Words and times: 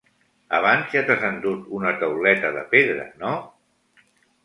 Abans 0.59 0.87
ja 0.93 1.03
t'has 1.09 1.27
endut 1.27 1.69
una 1.81 1.93
tauleta 2.01 2.53
de 2.59 2.67
pedra, 2.75 3.09
no? 3.25 3.39